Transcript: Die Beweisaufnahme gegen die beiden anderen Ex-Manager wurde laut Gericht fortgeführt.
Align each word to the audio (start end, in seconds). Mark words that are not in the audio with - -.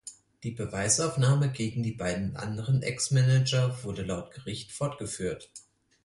Die 0.41 0.49
Beweisaufnahme 0.49 1.51
gegen 1.51 1.83
die 1.83 1.91
beiden 1.91 2.35
anderen 2.35 2.81
Ex-Manager 2.81 3.83
wurde 3.83 4.01
laut 4.01 4.31
Gericht 4.31 4.71
fortgeführt. 4.71 5.51